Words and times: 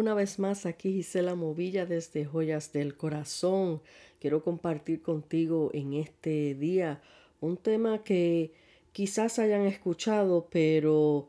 Una 0.00 0.14
vez 0.14 0.38
más 0.38 0.64
aquí 0.64 0.94
Gisela 0.94 1.34
Movilla 1.34 1.84
desde 1.84 2.24
Joyas 2.24 2.72
del 2.72 2.96
Corazón. 2.96 3.82
Quiero 4.18 4.42
compartir 4.42 5.02
contigo 5.02 5.70
en 5.74 5.92
este 5.92 6.54
día 6.54 7.02
un 7.42 7.58
tema 7.58 8.02
que 8.02 8.50
quizás 8.92 9.38
hayan 9.38 9.66
escuchado, 9.66 10.48
pero 10.50 11.28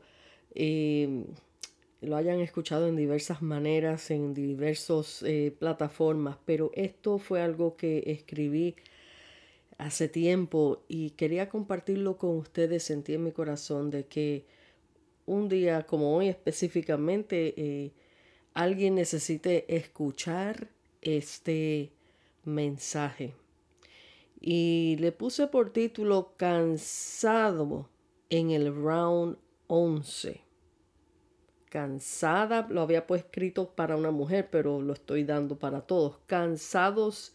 eh, 0.54 1.26
lo 2.00 2.16
hayan 2.16 2.40
escuchado 2.40 2.88
en 2.88 2.96
diversas 2.96 3.42
maneras, 3.42 4.10
en 4.10 4.32
diversas 4.32 5.22
eh, 5.22 5.54
plataformas, 5.58 6.38
pero 6.46 6.70
esto 6.72 7.18
fue 7.18 7.42
algo 7.42 7.76
que 7.76 8.04
escribí 8.06 8.74
hace 9.76 10.08
tiempo 10.08 10.82
y 10.88 11.10
quería 11.10 11.50
compartirlo 11.50 12.16
con 12.16 12.38
ustedes. 12.38 12.84
Sentí 12.84 13.12
en 13.12 13.24
mi 13.24 13.32
corazón 13.32 13.90
de 13.90 14.06
que 14.06 14.46
un 15.26 15.50
día 15.50 15.86
como 15.86 16.16
hoy 16.16 16.28
específicamente 16.28 17.52
eh, 17.58 17.92
alguien 18.54 18.94
necesite 18.94 19.74
escuchar 19.74 20.68
este 21.00 21.92
mensaje. 22.44 23.34
Y 24.40 24.96
le 24.98 25.12
puse 25.12 25.46
por 25.46 25.70
título 25.70 26.34
Cansado 26.36 27.88
en 28.28 28.50
el 28.50 28.74
round 28.74 29.38
11. 29.68 30.40
Cansada, 31.68 32.66
lo 32.68 32.82
había 32.82 33.06
pues 33.06 33.22
escrito 33.22 33.70
para 33.70 33.96
una 33.96 34.10
mujer, 34.10 34.48
pero 34.50 34.82
lo 34.82 34.92
estoy 34.92 35.24
dando 35.24 35.58
para 35.58 35.82
todos. 35.82 36.18
Cansados 36.26 37.34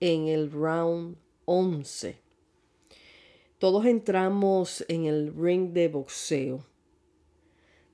en 0.00 0.28
el 0.28 0.50
round 0.50 1.16
11. 1.44 2.18
Todos 3.58 3.86
entramos 3.86 4.84
en 4.88 5.04
el 5.04 5.34
ring 5.34 5.72
de 5.72 5.88
boxeo 5.88 6.64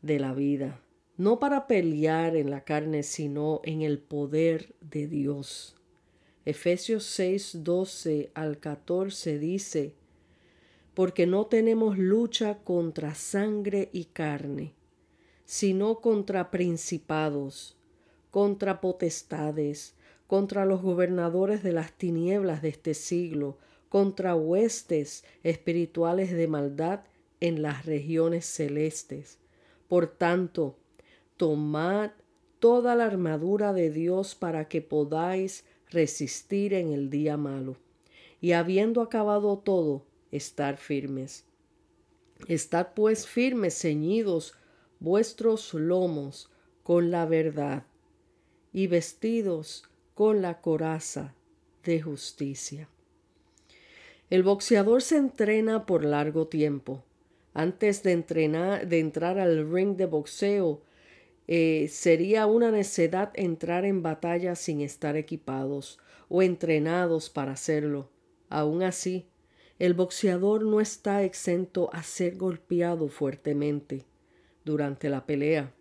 de 0.00 0.20
la 0.20 0.33
vida, 0.33 0.81
no 1.17 1.39
para 1.39 1.67
pelear 1.67 2.36
en 2.36 2.50
la 2.50 2.62
carne, 2.62 3.03
sino 3.03 3.61
en 3.64 3.83
el 3.83 3.98
poder 3.98 4.75
de 4.81 5.06
Dios. 5.06 5.77
Efesios 6.45 7.05
6, 7.05 7.64
12 7.64 8.31
al 8.34 8.59
14 8.59 9.39
dice, 9.39 9.94
porque 10.94 11.27
no 11.27 11.47
tenemos 11.47 11.98
lucha 11.98 12.59
contra 12.59 13.14
sangre 13.14 13.91
y 13.92 14.05
carne, 14.06 14.75
sino 15.44 16.00
contra 16.00 16.50
principados, 16.50 17.77
contra 18.31 18.81
potestades, 18.81 19.94
contra 20.27 20.64
los 20.64 20.83
gobernadores 20.83 21.62
de 21.62 21.72
las 21.72 21.92
tinieblas 21.92 22.62
de 22.62 22.69
este 22.69 22.94
siglo, 22.94 23.59
contra 23.89 24.34
huestes 24.34 25.25
espirituales 25.42 26.33
de 26.33 26.48
maldad 26.48 27.00
en 27.41 27.62
las 27.62 27.87
regiones 27.87 28.44
celestes. 28.47 29.39
Por 29.89 30.06
tanto, 30.09 30.77
tomad 31.37 32.11
toda 32.59 32.95
la 32.95 33.06
armadura 33.06 33.73
de 33.73 33.91
Dios 33.91 34.34
para 34.34 34.69
que 34.69 34.83
podáis 34.83 35.65
resistir 35.91 36.75
en 36.75 36.93
el 36.93 37.11
día 37.11 37.37
malo, 37.37 37.77
y 38.41 38.53
habiendo 38.53 39.03
acabado 39.03 39.59
todo, 39.59 40.05
estar 40.33 40.77
firmes. 40.77 41.44
Estad 42.49 42.88
pues 42.94 43.27
firmes, 43.27 43.78
ceñidos 43.81 44.55
vuestros 45.00 45.72
lomos 45.75 46.50
con 46.83 47.10
la 47.10 47.27
verdad, 47.27 47.84
y 48.72 48.87
vestidos 48.89 49.84
con 50.15 50.43
la 50.43 50.60
coraza 50.60 51.34
de 51.84 52.03
justicia. 52.03 52.89
El 54.28 54.43
boxeador 54.43 55.03
se 55.03 55.16
entrena 55.16 55.87
por 55.87 56.05
largo 56.05 56.49
tiempo. 56.49 57.05
Antes 57.55 58.03
de, 58.03 58.12
entrenar, 58.12 58.89
de 58.89 58.99
entrar 58.99 59.39
al 59.39 59.71
ring 59.71 59.97
de 59.97 60.06
boxeo, 60.06 60.83
eh, 61.49 61.89
sería 61.91 62.47
una 62.47 62.71
necedad 62.71 63.31
entrar 63.34 63.84
en 63.84 64.03
batalla 64.03 64.57
sin 64.57 64.81
estar 64.81 65.17
equipados 65.17 65.99
o 66.29 66.43
entrenados 66.43 67.31
para 67.31 67.53
hacerlo. 67.53 68.11
Aun 68.49 68.83
así, 68.83 69.27
el 69.79 69.95
boxeador 69.95 70.65
no 70.65 70.81
está 70.81 71.23
exento 71.23 71.91
a 71.93 72.03
ser 72.03 72.37
golpeado 72.37 73.09
fuertemente 73.09 74.05
durante 74.65 75.09
la 75.09 75.27
pelea. 75.27 75.73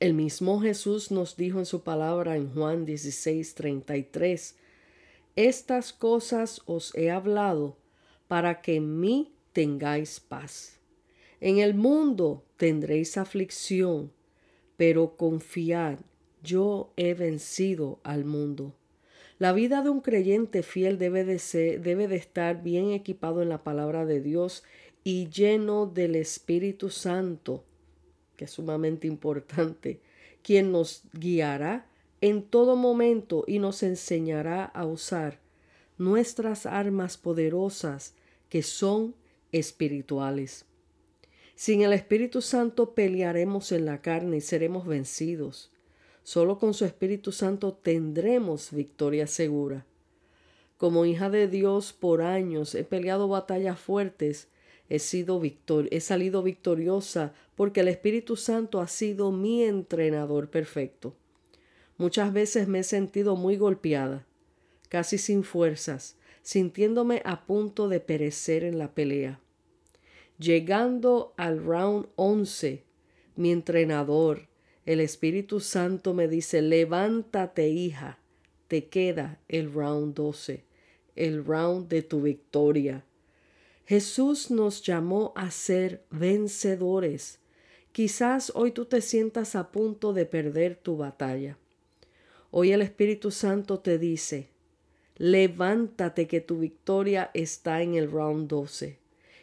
El 0.00 0.14
mismo 0.14 0.60
Jesús 0.60 1.10
nos 1.10 1.36
dijo 1.36 1.58
en 1.58 1.66
su 1.66 1.82
palabra 1.82 2.36
en 2.36 2.52
Juan 2.52 2.86
16, 2.86 3.54
33, 3.54 4.56
Estas 5.36 5.92
cosas 5.92 6.62
os 6.64 6.94
he 6.94 7.10
hablado 7.10 7.76
para 8.26 8.62
que 8.62 8.76
en 8.76 8.98
mí 8.98 9.34
tengáis 9.52 10.18
paz. 10.20 10.78
En 11.40 11.58
el 11.58 11.74
mundo 11.74 12.44
tendréis 12.56 13.18
aflicción, 13.18 14.12
pero 14.80 15.14
confiad, 15.18 15.98
yo 16.42 16.94
he 16.96 17.12
vencido 17.12 18.00
al 18.02 18.24
mundo. 18.24 18.72
La 19.38 19.52
vida 19.52 19.82
de 19.82 19.90
un 19.90 20.00
creyente 20.00 20.62
fiel 20.62 20.96
debe 20.96 21.22
de, 21.22 21.38
ser, 21.38 21.82
debe 21.82 22.08
de 22.08 22.16
estar 22.16 22.62
bien 22.62 22.92
equipado 22.92 23.42
en 23.42 23.50
la 23.50 23.62
palabra 23.62 24.06
de 24.06 24.22
Dios 24.22 24.64
y 25.04 25.28
lleno 25.28 25.84
del 25.84 26.16
Espíritu 26.16 26.88
Santo, 26.88 27.62
que 28.38 28.46
es 28.46 28.52
sumamente 28.52 29.06
importante, 29.06 30.00
quien 30.42 30.72
nos 30.72 31.02
guiará 31.12 31.86
en 32.22 32.42
todo 32.42 32.74
momento 32.74 33.44
y 33.46 33.58
nos 33.58 33.82
enseñará 33.82 34.64
a 34.64 34.86
usar 34.86 35.40
nuestras 35.98 36.64
armas 36.64 37.18
poderosas 37.18 38.14
que 38.48 38.62
son 38.62 39.14
espirituales. 39.52 40.64
Sin 41.60 41.82
el 41.82 41.92
Espíritu 41.92 42.40
Santo 42.40 42.94
pelearemos 42.94 43.70
en 43.70 43.84
la 43.84 44.00
carne 44.00 44.38
y 44.38 44.40
seremos 44.40 44.86
vencidos. 44.86 45.70
Solo 46.22 46.58
con 46.58 46.72
su 46.72 46.86
Espíritu 46.86 47.32
Santo 47.32 47.74
tendremos 47.74 48.70
victoria 48.72 49.26
segura. 49.26 49.84
Como 50.78 51.04
hija 51.04 51.28
de 51.28 51.48
Dios 51.48 51.92
por 51.92 52.22
años 52.22 52.74
he 52.74 52.82
peleado 52.82 53.28
batallas 53.28 53.78
fuertes, 53.78 54.48
he, 54.88 54.98
sido 54.98 55.42
he 55.90 56.00
salido 56.00 56.42
victoriosa 56.42 57.34
porque 57.56 57.80
el 57.80 57.88
Espíritu 57.88 58.36
Santo 58.36 58.80
ha 58.80 58.88
sido 58.88 59.30
mi 59.30 59.62
entrenador 59.62 60.48
perfecto. 60.48 61.14
Muchas 61.98 62.32
veces 62.32 62.68
me 62.68 62.78
he 62.78 62.84
sentido 62.84 63.36
muy 63.36 63.58
golpeada, 63.58 64.24
casi 64.88 65.18
sin 65.18 65.44
fuerzas, 65.44 66.16
sintiéndome 66.40 67.20
a 67.26 67.44
punto 67.44 67.90
de 67.90 68.00
perecer 68.00 68.64
en 68.64 68.78
la 68.78 68.94
pelea. 68.94 69.40
Llegando 70.40 71.34
al 71.36 71.62
round 71.62 72.06
11, 72.16 72.82
mi 73.36 73.52
entrenador, 73.52 74.48
el 74.86 75.00
Espíritu 75.00 75.60
Santo 75.60 76.14
me 76.14 76.28
dice, 76.28 76.62
levántate 76.62 77.68
hija, 77.68 78.18
te 78.66 78.86
queda 78.86 79.38
el 79.48 79.70
round 79.70 80.14
12, 80.14 80.64
el 81.14 81.44
round 81.44 81.88
de 81.88 82.00
tu 82.00 82.22
victoria. 82.22 83.04
Jesús 83.84 84.50
nos 84.50 84.82
llamó 84.82 85.34
a 85.36 85.50
ser 85.50 86.06
vencedores. 86.08 87.38
Quizás 87.92 88.50
hoy 88.54 88.70
tú 88.70 88.86
te 88.86 89.02
sientas 89.02 89.54
a 89.54 89.70
punto 89.70 90.14
de 90.14 90.24
perder 90.24 90.74
tu 90.74 90.96
batalla. 90.96 91.58
Hoy 92.50 92.72
el 92.72 92.80
Espíritu 92.80 93.30
Santo 93.30 93.80
te 93.80 93.98
dice, 93.98 94.48
levántate 95.18 96.26
que 96.26 96.40
tu 96.40 96.60
victoria 96.60 97.30
está 97.34 97.82
en 97.82 97.94
el 97.94 98.10
round 98.10 98.48
12 98.48 98.99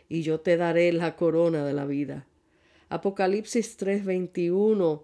y 0.09 0.21
yo 0.21 0.39
te 0.39 0.57
daré 0.57 0.91
la 0.93 1.15
corona 1.15 1.65
de 1.65 1.73
la 1.73 1.85
vida. 1.85 2.27
Apocalipsis 2.89 3.77
3:21, 3.77 5.03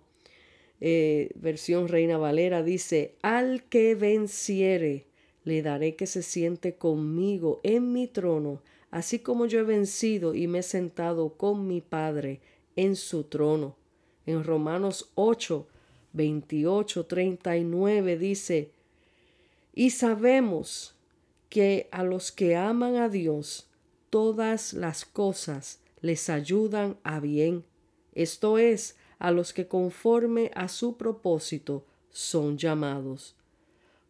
eh, 0.79 1.31
versión 1.35 1.87
Reina 1.87 2.17
Valera, 2.17 2.63
dice, 2.63 3.15
al 3.21 3.63
que 3.63 3.95
venciere, 3.95 5.05
le 5.43 5.61
daré 5.61 5.95
que 5.95 6.07
se 6.07 6.23
siente 6.23 6.75
conmigo 6.75 7.59
en 7.63 7.91
mi 7.91 8.07
trono, 8.07 8.61
así 8.91 9.19
como 9.19 9.45
yo 9.45 9.59
he 9.59 9.63
vencido 9.63 10.33
y 10.33 10.47
me 10.47 10.59
he 10.59 10.63
sentado 10.63 11.33
con 11.33 11.67
mi 11.67 11.81
Padre 11.81 12.39
en 12.75 12.95
su 12.95 13.25
trono. 13.25 13.75
En 14.25 14.43
Romanos 14.43 15.11
8, 15.15 15.67
28, 16.13 17.05
39 17.05 18.17
dice, 18.17 18.71
y 19.75 19.89
sabemos 19.89 20.95
que 21.49 21.87
a 21.91 22.03
los 22.03 22.31
que 22.31 22.55
aman 22.55 22.95
a 22.95 23.09
Dios, 23.09 23.67
todas 24.13 24.73
las 24.73 25.05
cosas 25.05 25.79
les 26.01 26.29
ayudan 26.29 26.99
a 27.01 27.19
bien, 27.19 27.65
esto 28.13 28.59
es, 28.59 28.95
a 29.17 29.31
los 29.31 29.53
que 29.53 29.67
conforme 29.67 30.51
a 30.53 30.67
su 30.67 30.97
propósito 30.97 31.83
son 32.11 32.59
llamados. 32.59 33.35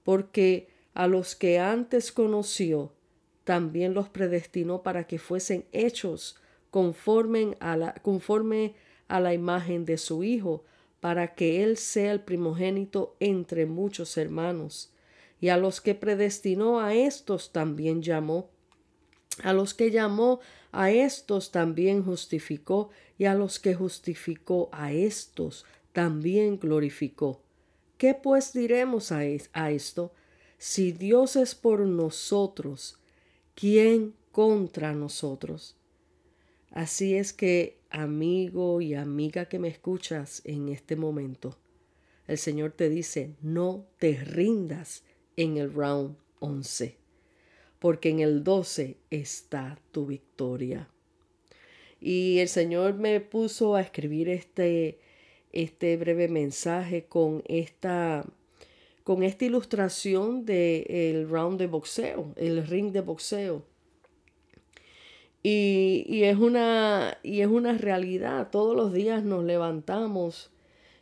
Porque 0.04 0.68
a 0.94 1.08
los 1.08 1.38
que 1.38 1.58
antes 1.58 2.12
conoció, 2.12 2.92
también 3.46 3.94
los 3.94 4.10
predestinó 4.10 4.84
para 4.84 5.08
que 5.08 5.20
fuesen 5.20 5.64
hechos 5.72 6.36
conforme 6.70 7.56
a 7.62 7.78
la, 7.78 7.94
conforme 7.94 8.76
a 9.08 9.22
la 9.22 9.34
imagen 9.34 9.86
de 9.86 9.98
su 9.98 10.26
Hijo, 10.26 10.66
para 11.00 11.34
que 11.34 11.64
Él 11.64 11.78
sea 11.78 12.12
el 12.12 12.20
primogénito 12.20 13.16
entre 13.22 13.66
muchos 13.66 14.18
hermanos 14.18 14.92
y 15.40 15.48
a 15.48 15.56
los 15.56 15.80
que 15.80 15.96
predestinó 15.96 16.82
a 16.82 16.94
estos 16.94 17.54
también 17.54 18.02
llamó. 18.02 18.50
A 19.42 19.54
los 19.54 19.74
que 19.74 19.90
llamó 19.90 20.40
a 20.72 20.92
estos 20.92 21.52
también 21.52 22.04
justificó, 22.04 22.90
y 23.18 23.26
a 23.26 23.34
los 23.34 23.60
que 23.60 23.74
justificó 23.74 24.70
a 24.72 24.92
estos 24.92 25.66
también 25.92 26.60
glorificó. 26.60 27.42
¿Qué 27.98 28.14
pues 28.14 28.54
diremos 28.54 29.12
a, 29.12 29.20
a 29.54 29.72
esto? 29.72 30.12
Si 30.58 30.92
Dios 30.92 31.36
es 31.36 31.56
por 31.56 31.82
nosotros, 31.82 32.98
¿quién 33.56 34.14
contra 34.32 34.94
nosotros? 34.94 35.76
Así 36.72 37.16
es 37.16 37.34
que, 37.34 37.78
amigo 37.90 38.82
y 38.82 38.96
amiga 38.96 39.46
que 39.46 39.60
me 39.60 39.68
escuchas 39.68 40.42
en 40.44 40.70
este 40.70 40.96
momento, 40.96 41.58
el 42.28 42.38
Señor 42.38 42.72
te 42.72 42.90
dice, 42.90 43.36
no 43.42 43.86
te 44.00 44.16
rindas 44.24 45.04
en 45.36 45.58
el 45.58 45.72
round 45.72 46.16
11, 46.40 46.98
porque 47.84 48.12
en 48.12 48.22
el 48.22 48.46
12 48.46 48.96
está 49.10 49.78
tu 49.92 50.06
victoria. 50.06 50.88
Y 52.00 52.40
el 52.40 52.48
Señor 52.48 52.94
me 52.94 53.20
puso 53.20 53.76
a 53.76 53.82
escribir 53.82 54.30
este, 54.30 55.00
este 55.52 55.98
breve 55.98 56.30
mensaje 56.30 57.04
con 57.04 57.44
esta, 57.46 58.24
con 59.04 59.22
esta 59.22 59.44
ilustración 59.44 60.46
del 60.46 60.86
el 60.88 61.30
round 61.30 61.60
de 61.60 61.68
boxeo, 61.68 62.32
el 62.38 62.66
ring 62.66 62.94
de 62.94 63.02
boxeo. 63.02 63.66
Y, 65.44 66.24
es 66.24 66.38
una, 66.38 67.18
y 67.22 67.42
es 67.42 67.48
una 67.48 67.78
realidad. 67.78 68.48
Todos 68.50 68.78
los 68.78 68.94
días 68.94 69.26
nos 69.26 69.44
levantamos 69.44 70.52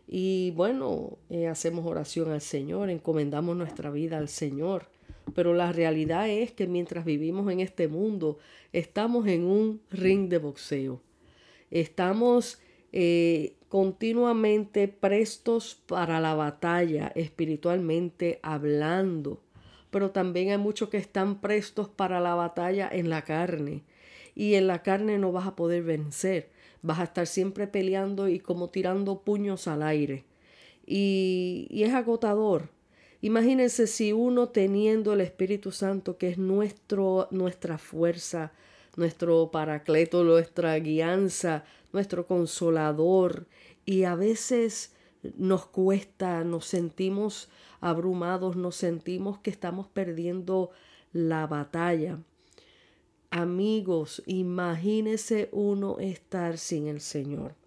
y 0.08 0.50
bueno, 0.56 1.20
eh, 1.30 1.46
hacemos 1.46 1.86
oración 1.86 2.32
al 2.32 2.42
Señor, 2.42 2.90
encomendamos 2.90 3.56
nuestra 3.56 3.92
vida 3.92 4.18
al 4.18 4.30
Señor. 4.30 4.88
Pero 5.34 5.54
la 5.54 5.72
realidad 5.72 6.30
es 6.30 6.52
que 6.52 6.68
mientras 6.68 7.06
vivimos 7.06 7.52
en 7.52 7.60
este 7.60 7.88
mundo, 7.88 8.38
estamos 8.74 9.28
en 9.28 9.44
un 9.44 9.82
ring 9.90 10.30
de 10.30 10.38
boxeo. 10.38 11.02
Estamos 11.70 12.60
eh, 12.92 13.56
continuamente 13.70 14.88
prestos 14.88 15.76
para 15.86 16.20
la 16.20 16.34
batalla, 16.34 17.12
espiritualmente 17.16 18.40
hablando. 18.44 19.42
Pero 19.90 20.12
también 20.12 20.52
hay 20.52 20.58
muchos 20.58 20.90
que 20.90 20.98
están 20.98 21.42
prestos 21.42 21.88
para 21.88 22.20
la 22.20 22.36
batalla 22.36 22.90
en 22.92 23.10
la 23.10 23.24
carne 23.24 23.84
y 24.36 24.56
en 24.56 24.68
la 24.68 24.82
carne 24.82 25.18
no 25.18 25.32
vas 25.32 25.48
a 25.48 25.56
poder 25.56 25.84
vencer. 25.84 26.50
Vas 26.82 27.00
a 27.00 27.04
estar 27.04 27.28
siempre 27.28 27.68
peleando 27.68 28.28
y 28.28 28.40
como 28.40 28.70
tirando 28.70 29.22
puños 29.22 29.68
al 29.68 29.84
aire. 29.84 30.24
Y, 30.86 31.68
y 31.70 31.84
es 31.84 31.94
agotador. 31.94 32.70
Imagínense 33.22 33.86
si 33.86 34.14
uno 34.14 34.50
teniendo 34.50 35.14
el 35.14 35.22
Espíritu 35.22 35.72
Santo, 35.72 36.18
que 36.18 36.30
es 36.30 36.38
nuestro, 36.40 37.28
nuestra 37.30 37.78
fuerza, 37.78 38.52
nuestro 38.96 39.52
paracleto, 39.52 40.24
nuestra 40.24 40.78
guianza, 40.80 41.64
nuestro 41.94 42.26
consolador, 42.26 43.46
y 43.86 44.04
a 44.04 44.16
veces 44.16 44.94
nos 45.38 45.68
cuesta, 45.68 46.44
nos 46.44 46.66
sentimos 46.66 47.50
abrumados, 47.80 48.56
nos 48.56 48.76
sentimos 48.76 49.38
que 49.40 49.52
estamos 49.52 49.88
perdiendo 49.88 50.72
la 51.14 51.46
batalla. 51.46 52.20
Amigos, 53.30 54.24
imagínese 54.26 55.50
uno 55.52 56.00
estar 56.00 56.58
sin 56.58 56.88
el 56.88 57.02
Señor. 57.02 57.61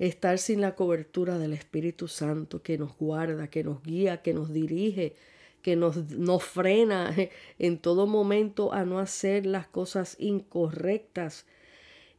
Estar 0.00 0.38
sin 0.38 0.60
la 0.60 0.74
cobertura 0.74 1.38
del 1.38 1.52
Espíritu 1.52 2.08
Santo 2.08 2.62
que 2.62 2.76
nos 2.76 2.96
guarda, 2.96 3.48
que 3.48 3.62
nos 3.62 3.82
guía, 3.82 4.22
que 4.22 4.34
nos 4.34 4.52
dirige, 4.52 5.14
que 5.62 5.76
nos, 5.76 6.10
nos 6.10 6.42
frena 6.42 7.14
en 7.58 7.78
todo 7.78 8.08
momento 8.08 8.72
a 8.72 8.84
no 8.84 8.98
hacer 8.98 9.46
las 9.46 9.68
cosas 9.68 10.16
incorrectas. 10.18 11.46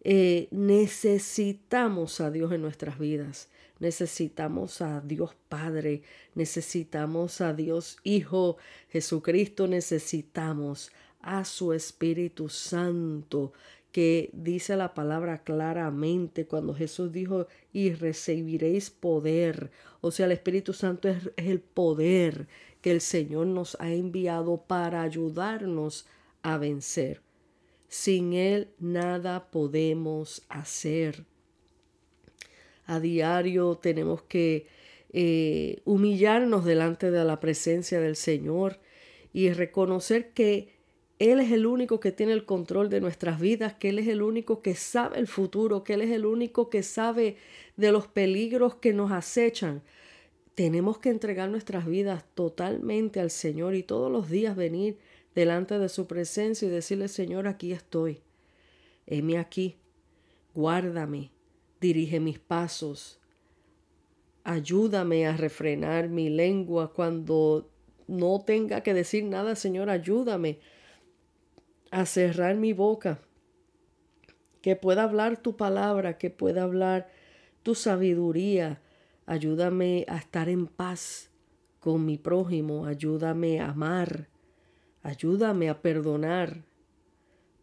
Eh, 0.03 0.47
necesitamos 0.51 2.21
a 2.21 2.31
Dios 2.31 2.53
en 2.53 2.61
nuestras 2.61 2.97
vidas. 2.97 3.49
Necesitamos 3.79 4.79
a 4.81 5.01
Dios 5.01 5.35
Padre, 5.49 6.03
necesitamos 6.35 7.41
a 7.41 7.53
Dios 7.53 7.97
Hijo 8.03 8.57
Jesucristo, 8.89 9.67
necesitamos 9.67 10.91
a 11.19 11.45
su 11.45 11.73
Espíritu 11.73 12.47
Santo, 12.47 13.53
que 13.91 14.29
dice 14.33 14.75
la 14.77 14.93
palabra 14.93 15.43
claramente 15.43 16.45
cuando 16.45 16.73
Jesús 16.73 17.11
dijo, 17.11 17.47
y 17.73 17.93
recibiréis 17.93 18.89
poder. 18.89 19.71
O 19.99 20.11
sea, 20.11 20.25
el 20.25 20.31
Espíritu 20.31 20.73
Santo 20.73 21.09
es, 21.09 21.29
el 21.37 21.59
poder 21.59 22.47
que 22.81 22.91
el 22.91 23.01
Señor 23.01 23.47
nos 23.47 23.77
ha 23.79 23.91
enviado 23.91 24.63
para 24.65 25.01
ayudarnos 25.01 26.07
a 26.41 26.57
vencer. 26.57 27.21
Sin 27.87 28.33
Él 28.33 28.69
nada 28.79 29.51
podemos 29.51 30.43
hacer. 30.47 31.25
A 32.85 32.99
diario 32.99 33.75
tenemos 33.75 34.21
que 34.23 34.67
eh, 35.11 35.81
humillarnos 35.83 36.63
delante 36.63 37.11
de 37.11 37.23
la 37.25 37.39
presencia 37.41 37.99
del 37.99 38.15
Señor 38.15 38.79
y 39.33 39.51
reconocer 39.51 40.31
que 40.31 40.69
él 41.21 41.39
es 41.39 41.51
el 41.51 41.67
único 41.67 41.99
que 41.99 42.11
tiene 42.11 42.33
el 42.33 42.45
control 42.45 42.89
de 42.89 42.99
nuestras 42.99 43.39
vidas, 43.39 43.75
que 43.75 43.89
Él 43.89 43.99
es 43.99 44.07
el 44.07 44.23
único 44.23 44.63
que 44.63 44.73
sabe 44.73 45.19
el 45.19 45.27
futuro, 45.27 45.83
que 45.83 45.93
Él 45.93 46.01
es 46.01 46.09
el 46.09 46.25
único 46.25 46.71
que 46.71 46.81
sabe 46.81 47.37
de 47.77 47.91
los 47.91 48.07
peligros 48.07 48.73
que 48.73 48.91
nos 48.91 49.11
acechan. 49.11 49.83
Tenemos 50.55 50.97
que 50.97 51.09
entregar 51.09 51.47
nuestras 51.51 51.85
vidas 51.85 52.25
totalmente 52.33 53.19
al 53.19 53.29
Señor 53.29 53.75
y 53.75 53.83
todos 53.83 54.11
los 54.11 54.31
días 54.31 54.55
venir 54.55 54.97
delante 55.35 55.77
de 55.77 55.89
su 55.89 56.07
presencia 56.07 56.67
y 56.67 56.71
decirle, 56.71 57.07
Señor, 57.07 57.45
aquí 57.45 57.71
estoy. 57.71 58.21
Heme 59.05 59.37
aquí, 59.37 59.75
guárdame, 60.55 61.29
dirige 61.79 62.19
mis 62.19 62.39
pasos, 62.39 63.19
ayúdame 64.43 65.27
a 65.27 65.37
refrenar 65.37 66.09
mi 66.09 66.31
lengua 66.31 66.91
cuando 66.93 67.69
no 68.07 68.41
tenga 68.43 68.81
que 68.81 68.95
decir 68.95 69.23
nada, 69.25 69.55
Señor, 69.55 69.91
ayúdame 69.91 70.57
a 71.91 72.05
cerrar 72.05 72.55
mi 72.55 72.73
boca, 72.73 73.19
que 74.61 74.75
pueda 74.75 75.03
hablar 75.03 75.41
tu 75.41 75.57
palabra, 75.57 76.17
que 76.17 76.29
pueda 76.29 76.63
hablar 76.63 77.09
tu 77.63 77.75
sabiduría. 77.75 78.81
Ayúdame 79.25 80.05
a 80.07 80.17
estar 80.17 80.49
en 80.49 80.67
paz 80.67 81.29
con 81.79 82.05
mi 82.05 82.17
prójimo, 82.17 82.85
ayúdame 82.85 83.59
a 83.59 83.69
amar, 83.69 84.29
ayúdame 85.03 85.69
a 85.69 85.81
perdonar, 85.81 86.63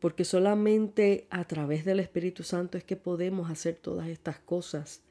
porque 0.00 0.24
solamente 0.24 1.26
a 1.30 1.44
través 1.44 1.84
del 1.84 2.00
Espíritu 2.00 2.42
Santo 2.42 2.78
es 2.78 2.84
que 2.84 2.96
podemos 2.96 3.50
hacer 3.50 3.76
todas 3.76 4.08
estas 4.08 4.38
cosas. 4.38 5.02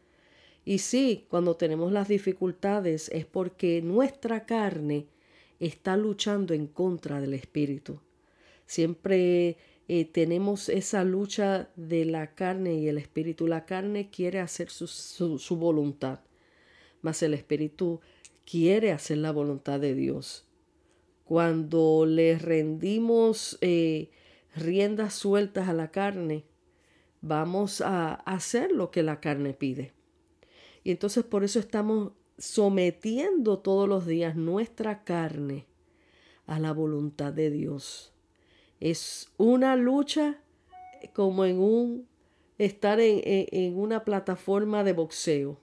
Y 0.63 0.79
sí, 0.79 1.25
cuando 1.29 1.55
tenemos 1.55 1.91
las 1.91 2.09
dificultades 2.09 3.09
es 3.13 3.25
porque 3.25 3.81
nuestra 3.81 4.45
carne 4.45 5.07
está 5.59 5.95
luchando 5.95 6.53
en 6.53 6.67
contra 6.67 7.21
del 7.21 7.33
Espíritu. 7.33 8.01
Siempre 8.67 9.57
eh, 9.87 10.05
tenemos 10.05 10.67
esa 10.67 11.05
lucha 11.05 11.69
de 11.77 12.05
la 12.05 12.35
carne 12.35 12.75
y 12.75 12.89
el 12.89 12.97
espíritu. 12.97 13.47
La 13.47 13.65
carne 13.65 14.09
quiere 14.09 14.39
hacer 14.39 14.69
su, 14.69 15.55
voluntad, 15.55 16.19
mas 17.01 17.23
el 17.23 17.33
espíritu 17.33 18.01
quiere 18.45 18.91
hacer 18.91 19.19
la 19.19 19.31
voluntad 19.31 19.79
de 19.79 19.95
Dios. 19.95 20.45
Cuando 21.23 22.05
le 22.05 22.37
rendimos 22.37 23.57
eh, 23.61 24.09
riendas 24.55 25.13
sueltas 25.13 25.69
a 25.69 25.73
la 25.73 25.91
carne, 25.91 26.43
vamos 27.21 27.79
a 27.79 28.13
hacer 28.13 28.71
lo 28.71 28.91
que 28.91 29.03
la 29.03 29.21
carne 29.21 29.53
pide. 29.53 29.93
Y 30.83 30.91
entonces 30.91 31.23
por 31.23 31.45
eso 31.45 31.59
estamos 31.59 32.11
sometiendo 32.37 33.59
todos 33.59 33.87
los 33.87 34.05
días 34.05 34.35
nuestra 34.35 35.03
carne 35.05 35.65
a 36.45 36.59
la 36.59 36.71
voluntad 36.71 37.31
de 37.33 37.49
Dios. 37.51 38.13
Es 38.79 39.31
una 39.37 39.75
lucha 39.75 40.37
como 41.13 41.45
en 41.45 41.59
un 41.59 42.07
estar 42.57 42.99
en, 42.99 43.77
una 43.77 44.03
plataforma 44.03 44.83
de 44.83 44.93
boxeo. 44.93 45.57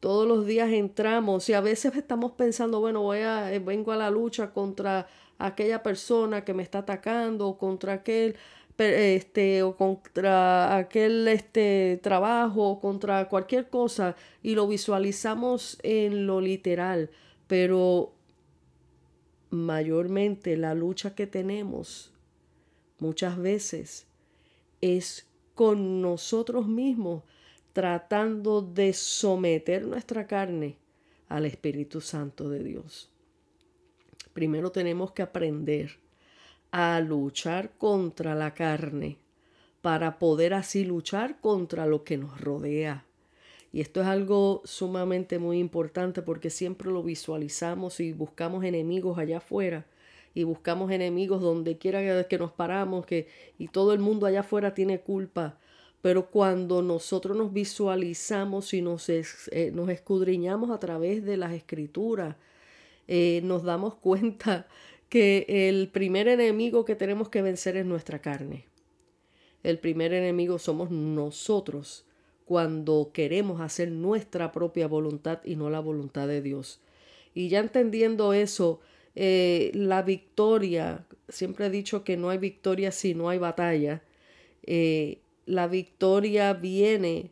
Todos 0.00 0.28
los 0.28 0.46
días 0.46 0.70
entramos 0.70 1.48
y 1.48 1.54
a 1.54 1.60
veces 1.60 1.94
estamos 1.96 2.32
pensando, 2.32 2.80
bueno, 2.80 3.02
voy 3.02 3.18
a, 3.18 3.52
eh, 3.52 3.58
vengo 3.58 3.92
a 3.92 3.96
la 3.96 4.10
lucha 4.10 4.52
contra 4.52 5.06
aquella 5.38 5.82
persona 5.82 6.44
que 6.44 6.54
me 6.54 6.62
está 6.62 6.78
atacando 6.78 7.48
o 7.48 7.58
contra 7.58 7.94
aquel 7.94 8.36
este 8.78 9.62
o 9.62 9.74
contra 9.74 10.76
aquel 10.76 11.26
este 11.28 11.98
trabajo 12.02 12.68
o 12.68 12.80
contra 12.80 13.26
cualquier 13.28 13.70
cosa 13.70 14.16
y 14.42 14.54
lo 14.54 14.68
visualizamos 14.68 15.78
en 15.82 16.26
lo 16.26 16.42
literal, 16.42 17.10
pero 17.46 18.12
mayormente 19.50 20.56
la 20.58 20.74
lucha 20.74 21.14
que 21.14 21.26
tenemos 21.26 22.12
muchas 22.98 23.38
veces 23.38 24.06
es 24.80 25.26
con 25.54 26.02
nosotros 26.02 26.68
mismos 26.68 27.22
tratando 27.72 28.62
de 28.62 28.92
someter 28.92 29.86
nuestra 29.86 30.26
carne 30.26 30.76
al 31.28 31.44
Espíritu 31.44 32.00
Santo 32.00 32.48
de 32.48 32.62
Dios. 32.62 33.10
Primero 34.32 34.70
tenemos 34.70 35.12
que 35.12 35.22
aprender 35.22 35.98
a 36.70 37.00
luchar 37.00 37.70
contra 37.78 38.34
la 38.34 38.54
carne 38.54 39.18
para 39.80 40.18
poder 40.18 40.54
así 40.54 40.84
luchar 40.84 41.40
contra 41.40 41.86
lo 41.86 42.04
que 42.04 42.16
nos 42.16 42.40
rodea. 42.40 43.04
Y 43.72 43.80
esto 43.80 44.00
es 44.00 44.06
algo 44.06 44.62
sumamente 44.64 45.38
muy 45.38 45.58
importante 45.58 46.22
porque 46.22 46.50
siempre 46.50 46.90
lo 46.90 47.02
visualizamos 47.02 48.00
y 48.00 48.12
buscamos 48.12 48.64
enemigos 48.64 49.18
allá 49.18 49.38
afuera 49.38 49.86
y 50.36 50.44
buscamos 50.44 50.90
enemigos 50.90 51.40
donde 51.40 51.78
quiera 51.78 52.28
que 52.28 52.38
nos 52.38 52.52
paramos 52.52 53.06
que, 53.06 53.26
y 53.58 53.68
todo 53.68 53.94
el 53.94 54.00
mundo 54.00 54.26
allá 54.26 54.40
afuera 54.40 54.74
tiene 54.74 55.00
culpa. 55.00 55.58
Pero 56.02 56.30
cuando 56.30 56.82
nosotros 56.82 57.34
nos 57.38 57.54
visualizamos 57.54 58.74
y 58.74 58.82
nos, 58.82 59.08
eh, 59.08 59.70
nos 59.72 59.88
escudriñamos 59.88 60.70
a 60.70 60.78
través 60.78 61.24
de 61.24 61.38
las 61.38 61.54
escrituras, 61.54 62.36
eh, 63.08 63.40
nos 63.44 63.62
damos 63.62 63.94
cuenta 64.02 64.68
que 65.08 65.46
el 65.48 65.88
primer 65.88 66.28
enemigo 66.28 66.84
que 66.84 66.96
tenemos 66.96 67.30
que 67.30 67.40
vencer 67.40 67.78
es 67.78 67.86
nuestra 67.86 68.20
carne. 68.20 68.66
El 69.62 69.78
primer 69.78 70.12
enemigo 70.12 70.58
somos 70.58 70.90
nosotros 70.90 72.04
cuando 72.44 73.10
queremos 73.14 73.62
hacer 73.62 73.90
nuestra 73.90 74.52
propia 74.52 74.86
voluntad 74.86 75.40
y 75.46 75.56
no 75.56 75.70
la 75.70 75.80
voluntad 75.80 76.28
de 76.28 76.42
Dios. 76.42 76.82
Y 77.32 77.48
ya 77.48 77.60
entendiendo 77.60 78.34
eso, 78.34 78.80
eh, 79.18 79.70
la 79.74 80.02
victoria, 80.02 81.06
siempre 81.30 81.66
he 81.66 81.70
dicho 81.70 82.04
que 82.04 82.18
no 82.18 82.28
hay 82.28 82.36
victoria 82.36 82.92
si 82.92 83.14
no 83.14 83.30
hay 83.30 83.38
batalla. 83.38 84.02
Eh, 84.62 85.20
la 85.46 85.66
victoria 85.68 86.52
viene 86.52 87.30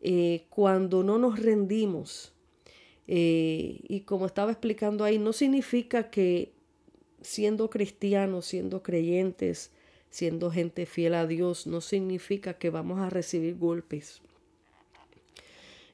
eh, 0.00 0.46
cuando 0.48 1.02
no 1.02 1.18
nos 1.18 1.38
rendimos. 1.38 2.32
y 3.06 4.02
como 4.06 4.26
estaba 4.26 4.52
explicando 4.52 5.04
ahí, 5.04 5.18
no 5.18 5.32
significa 5.32 6.10
que 6.10 6.52
siendo 7.22 7.68
cristianos, 7.68 8.46
siendo 8.46 8.82
creyentes, 8.82 9.72
siendo 10.10 10.50
gente 10.50 10.86
fiel 10.86 11.14
a 11.14 11.26
Dios, 11.26 11.66
no 11.66 11.80
significa 11.80 12.54
que 12.54 12.70
vamos 12.70 13.00
a 13.00 13.10
recibir 13.10 13.56
golpes. 13.56 14.22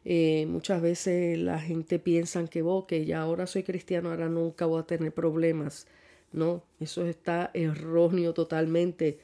Eh, 0.08 0.46
muchas 0.46 0.80
veces 0.80 1.36
la 1.36 1.58
gente 1.58 1.98
piensa 1.98 2.46
que, 2.46 2.62
oh, 2.62 2.86
que 2.86 3.04
ya 3.06 3.22
ahora 3.22 3.48
soy 3.48 3.64
cristiano, 3.64 4.10
ahora 4.10 4.28
nunca 4.28 4.64
voy 4.64 4.80
a 4.80 4.86
tener 4.86 5.12
problemas. 5.12 5.88
No, 6.30 6.62
eso 6.78 7.04
está 7.06 7.50
erróneo 7.54 8.32
totalmente. 8.32 9.18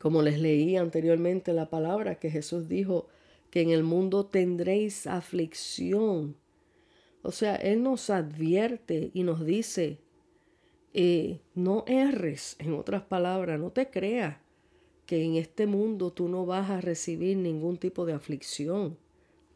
Como 0.00 0.22
les 0.22 0.40
leí 0.40 0.76
anteriormente 0.76 1.52
la 1.52 1.70
palabra 1.70 2.16
que 2.16 2.28
Jesús 2.28 2.68
dijo, 2.68 3.06
que 3.50 3.60
en 3.60 3.70
el 3.70 3.84
mundo 3.84 4.26
tendréis 4.26 5.06
aflicción. 5.06 6.34
O 7.22 7.30
sea, 7.30 7.54
Él 7.54 7.84
nos 7.84 8.10
advierte 8.10 9.12
y 9.14 9.22
nos 9.22 9.46
dice, 9.46 10.00
eh, 10.92 11.40
no 11.54 11.84
erres, 11.86 12.56
en 12.58 12.74
otras 12.74 13.02
palabras, 13.02 13.60
no 13.60 13.70
te 13.70 13.90
creas 13.90 14.38
que 15.06 15.22
en 15.22 15.36
este 15.36 15.68
mundo 15.68 16.12
tú 16.12 16.26
no 16.28 16.46
vas 16.46 16.68
a 16.68 16.80
recibir 16.80 17.36
ningún 17.36 17.76
tipo 17.76 18.06
de 18.06 18.14
aflicción 18.14 18.98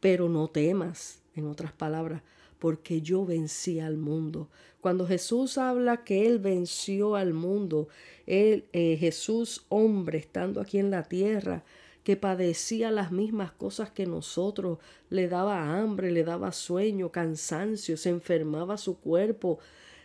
pero 0.04 0.28
no 0.28 0.49
temas, 0.49 1.23
en 1.34 1.46
otras 1.46 1.73
palabras, 1.73 2.20
porque 2.58 3.00
yo 3.00 3.25
vencí 3.25 3.80
al 3.80 3.96
mundo. 3.96 4.50
Cuando 4.82 5.06
Jesús 5.06 5.56
habla 5.56 6.04
que 6.04 6.26
Él 6.26 6.40
venció 6.40 7.16
al 7.16 7.32
mundo, 7.32 7.88
él, 8.26 8.66
eh, 8.75 8.99
Jesús 9.00 9.64
hombre 9.70 10.18
estando 10.18 10.61
aquí 10.61 10.78
en 10.78 10.90
la 10.90 11.04
tierra, 11.04 11.64
que 12.02 12.18
padecía 12.18 12.90
las 12.90 13.12
mismas 13.12 13.50
cosas 13.52 13.92
que 13.92 14.04
nosotros, 14.04 14.76
le 15.08 15.26
daba 15.26 15.78
hambre, 15.78 16.11
le 16.12 16.23
daba 16.23 16.52
sueño, 16.52 17.11
cansancio, 17.11 17.96
se 17.96 18.11
enfermaba 18.11 18.76
su 18.76 18.99
cuerpo. 18.99 19.58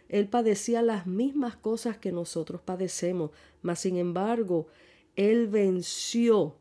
Él 0.08 0.30
padecía 0.30 0.82
las 0.82 1.08
mismas 1.08 1.58
cosas 1.58 1.98
que 1.98 2.14
nosotros 2.14 2.62
padecemos, 2.62 3.32
mas 3.62 3.82
sin 3.82 3.98
embargo, 3.98 4.68
Él 5.18 5.48
venció 5.48 6.56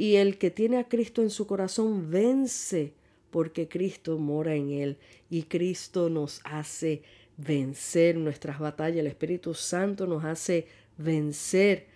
y 0.00 0.16
el 0.16 0.38
que 0.38 0.50
tiene 0.50 0.78
a 0.78 0.88
Cristo 0.88 1.20
en 1.20 1.28
su 1.28 1.46
corazón 1.46 2.10
vence 2.10 2.94
porque 3.30 3.68
Cristo 3.68 4.16
mora 4.16 4.54
en 4.54 4.70
él 4.70 4.96
y 5.28 5.42
Cristo 5.42 6.08
nos 6.08 6.40
hace 6.44 7.02
vencer 7.36 8.16
nuestras 8.16 8.58
batallas. 8.58 9.00
El 9.00 9.08
Espíritu 9.08 9.52
Santo 9.52 10.06
nos 10.06 10.24
hace 10.24 10.66
vencer 10.96 11.88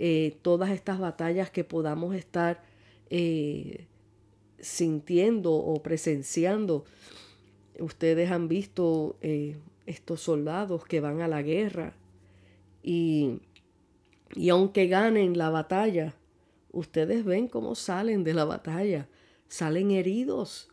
eh, 0.00 0.38
todas 0.42 0.70
estas 0.70 0.98
batallas 0.98 1.52
que 1.52 1.62
podamos 1.62 2.16
estar 2.16 2.64
eh, 3.10 3.86
sintiendo 4.58 5.52
o 5.52 5.80
presenciando. 5.84 6.84
Ustedes 7.78 8.32
han 8.32 8.48
visto 8.48 9.14
eh, 9.22 9.56
estos 9.86 10.20
soldados 10.20 10.84
que 10.84 10.98
van 10.98 11.20
a 11.20 11.28
la 11.28 11.42
guerra 11.42 11.94
y, 12.82 13.38
y 14.34 14.48
aunque 14.48 14.88
ganen 14.88 15.38
la 15.38 15.50
batalla, 15.50 16.16
Ustedes 16.72 17.24
ven 17.24 17.48
cómo 17.48 17.74
salen 17.74 18.24
de 18.24 18.34
la 18.34 18.44
batalla. 18.44 19.08
Salen 19.48 19.90
heridos, 19.90 20.70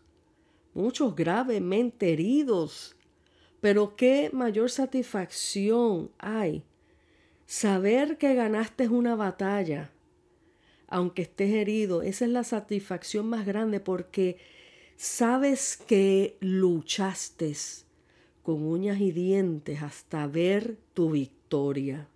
muchos 0.74 1.16
gravemente 1.16 2.14
heridos. 2.14 2.96
Pero 3.62 3.96
qué 3.98 4.30
mayor 4.32 4.72
satisfacción 4.72 6.12
hay 6.18 6.64
saber 7.46 8.18
que 8.18 8.36
ganaste 8.36 8.88
una 8.88 9.16
batalla, 9.16 9.92
aunque 10.88 11.24
estés 11.24 11.52
herido. 11.52 12.02
Esa 12.02 12.26
es 12.26 12.32
la 12.32 12.44
satisfacción 12.44 13.28
más 13.28 13.46
grande 13.46 13.80
porque 13.80 14.38
sabes 14.96 15.76
que 15.76 16.38
luchaste 16.40 17.54
con 18.44 18.64
uñas 18.64 19.02
y 19.02 19.12
dientes 19.12 19.82
hasta 19.82 20.28
ver 20.28 20.78
tu 20.94 21.12
victoria. 21.12 22.08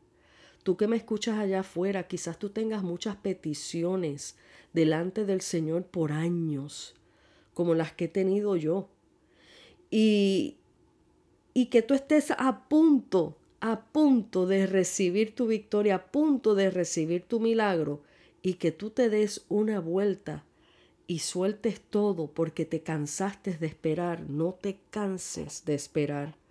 Tú 0.63 0.77
que 0.77 0.87
me 0.87 0.95
escuchas 0.95 1.37
allá 1.37 1.59
afuera, 1.59 2.07
quizás 2.07 2.39
tú 2.39 2.49
tengas 2.49 2.83
muchas 2.83 3.17
peticiones 3.17 4.37
delante 4.71 5.25
del 5.25 5.41
Señor 5.41 5.85
por 5.85 6.13
años, 6.13 6.95
como 7.53 7.75
las 7.75 7.91
que 7.91 8.05
he 8.05 8.07
tenido 8.07 8.55
yo. 8.55 8.87
Y, 9.91 10.57
y 11.53 11.65
que 11.65 11.81
tú 11.81 11.93
estés 11.93 12.31
a 12.31 12.67
punto, 12.69 13.37
a 13.59 13.85
punto 13.85 14.47
de 14.47 14.65
recibir 14.65 15.35
tu 15.35 15.47
victoria, 15.47 15.95
a 15.95 16.05
punto 16.11 16.55
de 16.55 16.71
recibir 16.71 17.23
tu 17.23 17.41
milagro, 17.41 18.01
y 18.41 18.55
que 18.55 18.71
tú 18.71 18.89
te 18.89 19.09
des 19.09 19.45
una 19.49 19.79
vuelta 19.79 20.45
y 21.07 21.19
sueltes 21.19 21.81
todo 21.81 22.27
porque 22.27 22.65
te 22.65 22.81
cansaste 22.81 23.57
de 23.57 23.67
esperar. 23.67 24.29
No 24.29 24.53
te 24.53 24.79
canses 24.89 25.65
de 25.65 25.75
esperar 25.75 26.42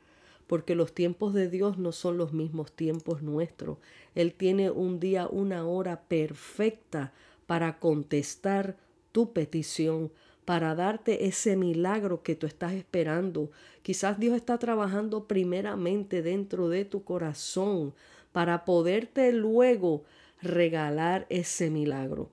porque 0.53 0.75
los 0.75 0.93
tiempos 0.93 1.33
de 1.33 1.49
Dios 1.49 1.79
no 1.79 1.93
son 1.93 2.19
los 2.19 2.35
mismos 2.35 2.73
tiempos 2.73 3.23
nuestros. 3.23 3.79
Él 4.15 4.35
tiene 4.35 4.71
un 4.71 5.01
día, 5.01 5.27
una 5.27 5.65
hora 5.65 6.03
perfecta 6.03 7.15
para 7.47 7.79
contestar 7.79 8.77
tu 9.13 9.33
petición, 9.33 10.13
para 10.45 10.75
darte 10.75 11.25
ese 11.25 11.57
milagro 11.57 12.23
que 12.23 12.35
tú 12.35 12.47
estás 12.47 12.75
esperando. 12.75 13.51
Quizás 13.81 14.21
Dios 14.21 14.37
está 14.37 14.59
trabajando 14.59 15.27
primeramente 15.27 16.21
dentro 16.21 16.69
de 16.69 16.85
tu 16.85 17.03
corazón 17.03 17.95
para 18.33 18.67
poderte 18.67 19.33
luego 19.33 20.05
regalar 20.43 21.25
ese 21.31 21.71
milagro. 21.71 22.29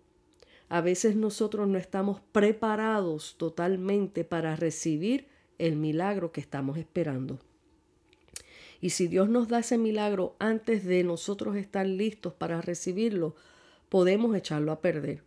A 0.67 0.81
veces 0.81 1.15
nosotros 1.15 1.69
no 1.69 1.77
estamos 1.77 2.19
preparados 2.33 3.35
totalmente 3.37 4.25
para 4.25 4.57
recibir 4.57 5.29
el 5.57 5.77
milagro 5.77 6.33
que 6.33 6.41
estamos 6.41 6.77
esperando. 6.77 7.39
Y 8.81 8.91
si 8.91 9.07
Dios 9.07 9.29
nos 9.29 9.47
da 9.47 9.59
ese 9.59 9.77
milagro 9.77 10.35
antes 10.39 10.85
de 10.85 11.03
nosotros 11.03 11.55
estar 11.55 11.85
listos 11.85 12.33
para 12.33 12.61
recibirlo, 12.61 13.35
podemos 13.89 14.35
echarlo 14.35 14.71
a 14.71 14.81
perder. 14.81 15.23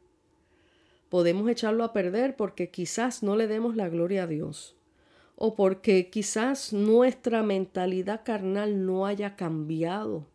Podemos 1.08 1.50
echarlo 1.50 1.84
a 1.84 1.92
perder 1.92 2.36
porque 2.36 2.70
quizás 2.70 3.22
no 3.22 3.36
le 3.36 3.46
demos 3.46 3.76
la 3.76 3.88
gloria 3.88 4.22
a 4.22 4.26
Dios 4.26 4.76
o 5.36 5.56
porque 5.56 6.08
quizás 6.08 6.72
nuestra 6.72 7.42
mentalidad 7.42 8.22
carnal 8.24 8.86
no 8.86 9.06
haya 9.06 9.34
cambiado, 9.34 10.26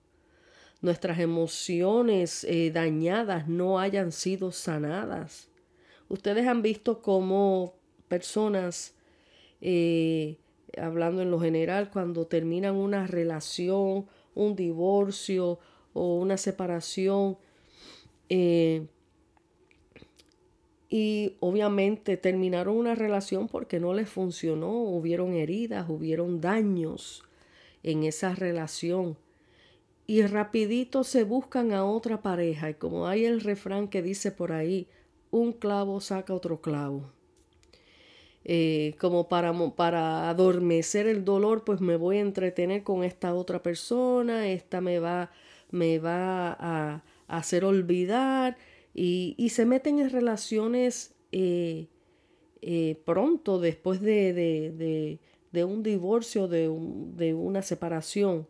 nuestras 0.82 1.20
emociones 1.20 2.44
eh, 2.44 2.72
dañadas 2.74 3.48
no 3.48 3.80
hayan 3.80 4.12
sido 4.12 4.52
sanadas. 4.52 5.48
Ustedes 6.10 6.46
han 6.46 6.62
visto 6.62 7.02
cómo 7.02 7.76
personas 8.08 8.96
eh, 9.62 10.38
hablando 10.80 11.22
en 11.22 11.32
lo 11.32 11.40
general, 11.40 11.90
cuando 11.92 12.28
terminan 12.28 12.76
una 12.76 13.08
relación, 13.08 14.08
un 14.36 14.56
divorcio 14.56 15.60
o 15.94 16.18
una 16.18 16.38
separación, 16.38 17.38
eh, 18.30 18.88
y 20.90 21.36
obviamente 21.42 22.16
terminaron 22.16 22.78
una 22.78 22.96
relación 22.96 23.48
porque 23.48 23.80
no 23.80 23.94
les 23.94 24.10
funcionó, 24.10 24.72
hubieron 24.72 25.34
heridas, 25.34 25.90
hubieron 25.90 26.40
daños 26.40 27.24
en 27.84 28.04
esa 28.04 28.36
relación. 28.36 29.18
Y 30.06 30.22
rapidito 30.22 31.04
se 31.04 31.26
buscan 31.26 31.74
a 31.74 31.84
otra 31.84 32.22
pareja. 32.22 32.70
Y 32.70 32.76
como 32.76 33.08
hay 33.08 33.26
el 33.26 33.42
refrán 33.42 33.90
que 33.90 34.02
dice 34.02 34.32
por 34.32 34.54
ahí, 34.54 34.88
un 35.32 35.52
clavo 35.52 36.00
saca 36.00 36.34
otro 36.34 36.62
clavo. 36.62 37.12
Eh, 38.50 38.96
como 38.98 39.28
para, 39.28 39.54
para 39.76 40.30
adormecer 40.30 41.06
el 41.06 41.26
dolor, 41.26 41.66
pues 41.66 41.82
me 41.82 41.98
voy 41.98 42.18
a 42.18 42.22
entretener 42.22 42.82
con 42.82 43.04
esta 43.04 43.34
otra 43.34 43.62
persona, 43.62 44.48
esta 44.48 44.80
me 44.80 45.00
va, 45.00 45.32
me 45.70 46.00
va 46.00 46.56
a, 46.58 47.04
hacer 47.28 47.66
olvidar 47.66 48.58
y, 48.94 49.36
y, 49.38 49.50
se 49.50 49.66
meten 49.66 50.00
en 50.00 50.10
relaciones 50.10 51.14
eh, 51.34 51.88
eh, 52.62 53.02
pronto 53.04 53.60
después 53.60 54.00
de, 54.00 54.32
de, 54.32 55.20
de, 55.52 55.64
un 55.66 55.84
divorcio, 55.84 56.48
de, 56.48 56.74
de 57.18 57.34
una 57.34 57.62
separación, 57.62 58.48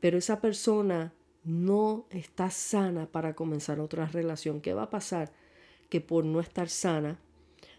pero 0.00 0.16
esa 0.16 0.40
persona 0.40 1.12
no 1.44 2.06
está 2.08 2.48
sana 2.48 3.12
para 3.12 3.34
comenzar 3.34 3.78
otra 3.78 4.06
relación. 4.06 4.62
¿Qué 4.62 4.72
va 4.72 4.84
a 4.84 4.90
pasar? 4.90 5.32
Que 5.90 6.00
por 6.00 6.24
no 6.24 6.40
estar 6.40 6.70
sana, 6.70 7.20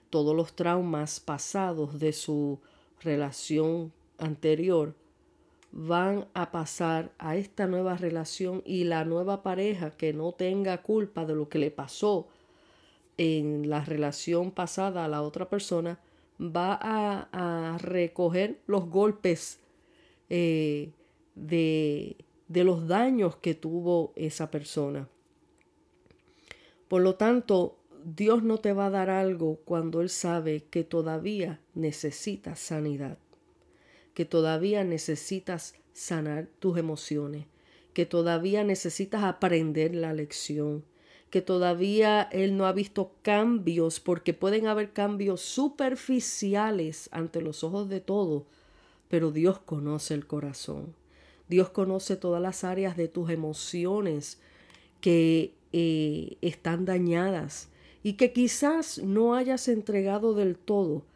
todos 0.09 0.35
los 0.35 0.55
traumas 0.55 1.19
pasados 1.19 1.99
de 1.99 2.13
su 2.13 2.59
relación 3.01 3.91
anterior 4.17 4.95
van 5.71 6.27
a 6.33 6.51
pasar 6.51 7.11
a 7.17 7.35
esta 7.35 7.67
nueva 7.67 7.97
relación 7.97 8.63
y 8.65 8.85
la 8.85 9.03
nueva 9.03 9.43
pareja 9.43 9.91
que 9.91 10.13
no 10.13 10.31
tenga 10.31 10.81
culpa 10.81 11.25
de 11.25 11.35
lo 11.35 11.49
que 11.49 11.59
le 11.59 11.69
pasó 11.69 12.27
en 13.17 13.69
la 13.69 13.83
relación 13.83 14.51
pasada 14.51 15.03
a 15.03 15.07
la 15.09 15.21
otra 15.21 15.49
persona 15.49 15.99
va 16.39 16.79
a, 16.81 17.77
recoger 17.77 18.59
los 18.67 18.89
golpes 18.89 19.59
eh, 20.29 20.91
de, 21.35 22.17
de 22.47 22.63
los 22.63 22.87
daños 22.87 23.35
que 23.37 23.53
tuvo 23.53 24.13
esa 24.15 24.51
persona. 24.51 25.07
Por 26.87 27.01
lo 27.01 27.15
tanto, 27.15 27.77
Dios 28.05 28.43
no 28.43 28.59
te 28.59 28.71
va 28.71 28.85
a 28.85 28.91
dar 28.91 29.09
algo 29.09 29.57
cuando 29.65 29.99
Él 30.01 30.09
sabe 30.09 30.63
que 30.69 30.83
todavía 30.83 31.59
necesitas 31.73 32.59
sanidad 32.59 33.17
que 34.15 34.25
todavía 34.25 34.83
necesitas 34.83 35.75
sanar 35.93 36.47
tus 36.59 36.79
emociones, 36.79 37.45
que 37.93 38.05
todavía 38.07 38.63
necesitas 38.63 39.23
aprender 39.23 39.93
la 39.93 40.13
lección, 40.13 40.85
que 41.29 41.41
todavía 41.41 42.23
Él 42.31 42.55
no 42.57 42.65
ha 42.65 42.71
visto 42.71 43.11
cambios, 43.21 43.99
porque 43.99 44.33
pueden 44.33 44.67
haber 44.67 44.93
cambios 44.93 45.41
superficiales 45.41 47.09
ante 47.11 47.41
los 47.41 47.63
ojos 47.63 47.89
de 47.89 47.99
todos, 47.99 48.43
pero 49.09 49.31
Dios 49.31 49.59
conoce 49.59 50.13
el 50.13 50.25
corazón. 50.25 50.95
Dios 51.49 51.69
conoce 51.69 52.15
todas 52.15 52.41
las 52.41 52.63
áreas 52.63 52.95
de 52.95 53.09
tus 53.09 53.29
emociones 53.29 54.39
que 55.01 55.53
eh, 55.73 56.37
están 56.41 56.85
dañadas 56.85 57.69
y 58.05 58.13
que 58.13 58.31
quizás 58.33 58.99
no 58.99 59.33
hayas 59.33 59.67
entregado 59.67 60.35
del 60.35 60.59
todo, 60.59 61.07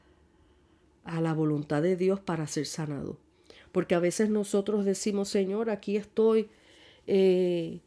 a 1.03 1.22
la 1.22 1.36
voluntad 1.36 1.84
de 1.84 1.96
Dios 1.96 2.19
para 2.19 2.48
ser 2.48 2.65
sanado. 2.65 3.19
Porque 3.72 3.93
a 3.93 4.00
veces 4.00 4.31
nosotros 4.31 4.86
decimos, 4.86 5.29
Señor, 5.29 5.69
aquí 5.69 5.98
estoy 5.98 6.50
eh, 7.05 7.81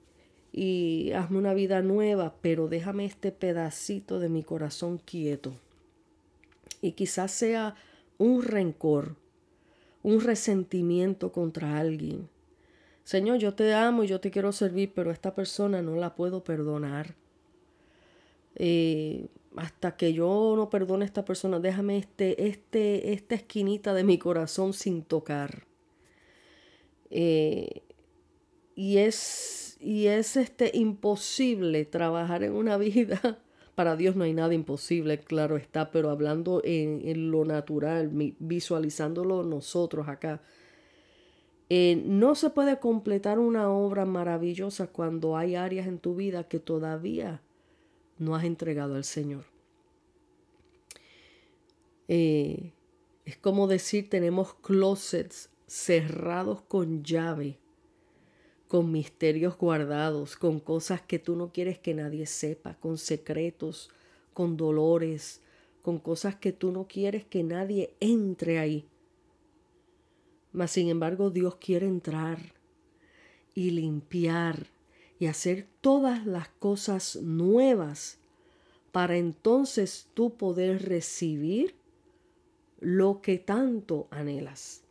y 0.53 1.11
hazme 1.17 1.39
una 1.39 1.53
vida 1.53 1.83
nueva, 1.83 2.37
pero 2.43 2.69
déjame 2.69 3.05
este 3.05 3.33
pedacito 3.33 4.21
de 4.21 4.29
mi 4.29 4.45
corazón 4.45 4.99
quieto. 4.99 5.57
Y 6.81 6.93
quizás 6.93 7.33
sea 7.33 7.75
un 8.19 8.45
rencor, 8.45 9.17
un 10.05 10.21
resentimiento 10.21 11.33
contra 11.33 11.77
alguien. 11.77 12.29
Señor, 13.03 13.39
yo 13.39 13.53
te 13.55 13.75
amo 13.75 14.05
y 14.05 14.07
yo 14.07 14.21
te 14.21 14.31
quiero 14.31 14.53
servir, 14.53 14.93
pero 14.95 15.11
esta 15.11 15.35
persona 15.35 15.83
no 15.83 15.97
la 15.97 16.15
puedo 16.15 16.45
perdonar. 16.45 17.17
Eh, 18.57 19.29
hasta 19.57 19.97
que 19.97 20.13
yo 20.13 20.55
no 20.57 20.71
perdone 20.71 21.05
a 21.05 21.07
esta 21.07 21.25
persona, 21.25 21.61
déjame 21.61 21.99
este, 21.99 22.49
este, 22.49 23.13
esta 23.13 23.35
esquinita 23.35 23.95
de 23.95 24.05
mi 24.05 24.19
corazón 24.19 24.73
sin 24.73 25.03
tocar. 25.03 25.67
Eh, 27.11 27.83
y 28.75 28.99
es, 28.99 29.77
y 29.81 30.07
es 30.07 30.37
este, 30.37 30.71
imposible 30.75 31.85
trabajar 31.85 32.43
en 32.43 32.55
una 32.55 32.77
vida. 32.77 33.21
Para 33.75 33.97
Dios 33.97 34.17
no 34.17 34.25
hay 34.25 34.35
nada 34.35 34.55
imposible, 34.55 35.19
claro 35.21 35.57
está, 35.57 35.91
pero 35.91 36.11
hablando 36.11 36.61
en, 36.65 37.31
lo 37.31 37.45
natural, 37.45 38.11
visualizándolo 38.39 39.45
nosotros 39.45 40.09
acá. 40.09 40.43
Eh, 41.71 42.03
no 42.05 42.35
se 42.35 42.51
puede 42.51 42.79
completar 42.81 43.39
una 43.39 43.71
obra 43.71 44.05
maravillosa 44.05 44.89
cuando 44.89 45.39
hay 45.39 45.55
áreas 45.55 45.87
en 45.87 45.99
tu 45.99 46.15
vida 46.15 46.45
que 46.45 46.59
todavía 46.59 47.41
no 48.23 48.35
has 48.35 48.45
entregado 48.45 48.95
al 48.95 49.05
Señor. 49.05 49.45
Eh, 52.09 52.73
es 53.25 53.37
como 53.37 53.67
decir, 53.67 54.09
tenemos 54.09 54.55
closets 54.55 55.51
cerrados 55.67 56.63
con 56.63 57.03
llave, 57.03 57.59
con 58.69 58.91
misterios 58.91 59.57
guardados, 59.57 60.37
con 60.37 60.61
cosas 60.61 61.03
que 61.03 61.19
tú 61.19 61.37
no 61.37 61.53
quieres 61.53 61.79
que 61.79 61.95
nadie 61.95 62.27
sepa, 62.27 62.75
con 62.75 62.99
secretos, 62.99 63.91
con 64.33 64.57
dolores, 64.57 65.41
con 65.83 65.99
cosas 65.99 66.37
que 66.37 66.53
tú 66.53 66.73
no 66.73 66.87
quieres 66.87 67.25
que 67.25 67.43
nadie 67.43 67.95
entre 68.01 68.59
ahí. 68.59 68.89
Mas 70.53 70.71
sin 70.71 70.89
embargo 70.89 71.31
Dios 71.31 71.57
quiere 71.57 71.87
entrar 71.87 72.39
y 73.55 73.71
limpiar 73.71 74.72
y 75.23 75.29
hacer 75.29 75.69
todas 75.81 76.27
las 76.27 76.49
cosas 76.49 77.15
nuevas 77.15 78.19
para 78.91 79.17
entonces 79.17 80.09
tú 80.15 80.35
poder 80.37 80.89
recibir 80.89 81.77
lo 82.81 83.23
que 83.23 83.39
tanto 83.39 84.09
anhelas. 84.11 84.83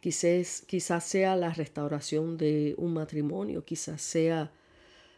Quizás, 0.00 0.62
quizás 0.64 1.02
sea 1.02 1.34
la 1.34 1.52
restauración 1.54 2.36
de 2.36 2.76
un 2.78 2.94
matrimonio, 2.94 3.64
quizás 3.64 4.00
sea 4.00 4.52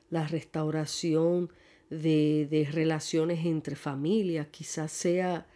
la 0.08 0.26
restauración 0.26 1.52
de, 1.90 2.66
relaciones 2.72 3.44
entre 3.44 3.76
familias, 3.76 4.46
quizás 4.46 4.90
sea 4.90 5.46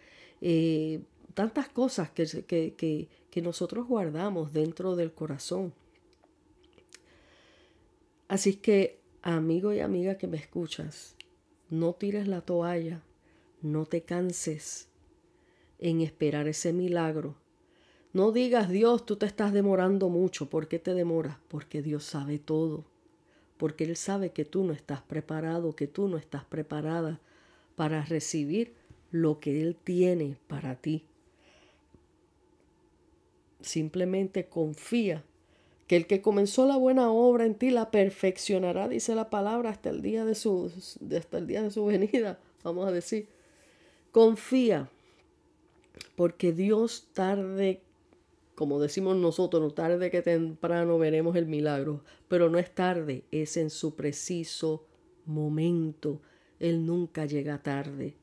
eh, 0.43 1.01
tantas 1.33 1.71
cosas 1.71 2.11
que, 2.11 3.09
que 3.31 3.41
nosotros 3.41 3.87
guardamos 3.87 4.53
dentro 4.53 4.95
del 4.95 5.15
corazón. 5.15 5.73
Así 8.33 8.55
que, 8.55 8.99
amigo 9.21 9.75
y 9.75 9.81
amiga 9.81 10.17
que 10.17 10.27
me 10.27 10.39
escuchas, 10.39 11.17
no 11.69 11.93
tires 11.93 12.27
la 12.27 12.41
toalla, 12.41 13.03
no 13.61 13.85
te 13.85 14.05
canses 14.05 14.89
en 15.79 16.01
esperar 16.01 16.49
ese 16.49 16.73
milagro. 16.73 17.37
No 18.15 18.33
digas, 18.33 18.71
Dios, 18.71 19.05
tú 19.05 19.17
te 19.17 19.27
estás 19.27 19.53
demorando 19.53 20.09
mucho. 20.09 20.49
¿Por 20.49 20.67
qué 20.67 20.79
te 20.79 20.95
demoras? 20.95 21.37
Porque 21.49 21.83
Dios 21.83 22.05
sabe 22.05 22.39
todo. 22.39 22.87
Porque 23.59 23.85
Él 23.85 23.97
sabe 23.97 24.31
que 24.31 24.47
tú 24.47 24.65
no 24.65 24.73
estás 24.73 25.03
preparado, 25.03 25.77
que 25.77 25.87
tú 25.87 26.09
no 26.09 26.17
estás 26.17 26.47
preparada 26.47 27.21
para 27.77 28.03
recibir 28.03 28.73
lo 29.11 29.41
que 29.41 29.61
Él 29.61 29.77
tiene 29.77 30.39
para 30.47 30.77
ti. 30.77 31.05
Simplemente 33.61 34.49
confía 34.49 35.23
que 35.93 35.97
el 35.97 36.07
que 36.07 36.23
comenzó 36.23 36.67
la 36.67 36.79
buena 36.79 37.11
obra 37.13 37.45
en 37.45 37.55
ti 37.55 37.69
la 37.69 37.91
perfeccionará, 37.91 38.89
dice 38.89 39.15
la 39.15 39.29
palabra, 39.29 39.69
hasta 39.69 39.91
el 39.91 40.01
día 40.01 40.25
de 40.25 40.35
su, 40.35 40.73
hasta 41.15 41.37
el 41.37 41.47
día 41.47 41.63
de 41.63 41.71
su 41.71 41.85
venida, 41.85 42.39
vamos 42.65 42.89
a 42.89 42.93
decir. 42.93 43.29
Confía, 44.11 44.89
porque 46.17 46.55
Dios 46.55 47.09
tarde, 47.13 47.83
como 48.55 48.81
decimos 48.81 49.19
nosotros, 49.19 49.63
no 49.63 49.71
tarde 49.73 50.11
que 50.11 50.23
temprano 50.23 50.97
veremos 50.97 51.37
el 51.37 51.45
milagro, 51.45 52.03
pero 52.27 52.49
no 52.49 52.59
es 52.59 52.75
tarde, 52.75 53.25
es 53.31 53.59
en 53.59 53.69
su 53.69 53.95
preciso 53.95 54.87
momento. 55.27 56.23
Él 56.59 56.87
nunca 56.87 57.27
llega 57.27 57.63
tarde. 57.63 58.15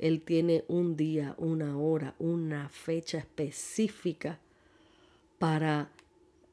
Él 0.00 0.22
tiene 0.22 0.64
un 0.66 0.96
día, 0.96 1.36
una 1.38 1.78
hora, 1.78 2.16
una 2.18 2.68
fecha 2.70 3.18
específica 3.18 4.40
para 5.38 5.92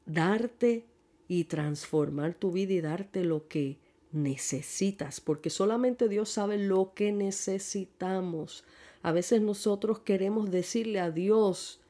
darte 0.06 0.86
y 1.28 1.44
transformar 1.44 2.34
tu 2.34 2.52
vida 2.52 2.72
y 2.72 2.80
darte 2.80 3.24
lo 3.24 3.48
que 3.48 3.78
necesitas, 4.12 5.20
porque 5.20 5.50
solamente 5.50 6.08
Dios 6.08 6.30
sabe 6.30 6.56
lo 6.58 6.94
que 6.94 7.12
necesitamos. 7.12 8.64
A 9.02 9.12
veces 9.12 9.42
nosotros 9.42 9.98
queremos 9.98 10.50
decirle 10.50 11.00
a 11.00 11.10
Dios 11.10 11.80